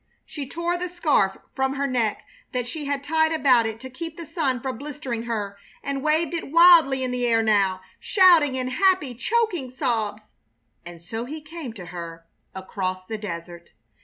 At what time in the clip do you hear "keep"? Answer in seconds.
3.91-4.17